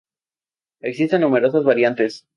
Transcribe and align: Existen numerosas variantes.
Existen 0.81 1.21
numerosas 1.21 1.63
variantes. 1.63 2.25